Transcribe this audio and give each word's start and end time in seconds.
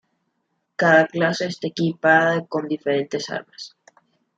Cada 0.81 1.03
clase 1.13 1.43
está 1.47 1.65
equipada 1.73 2.35
con 2.51 2.63
diferentes 2.73 3.23
armas. 3.37 3.63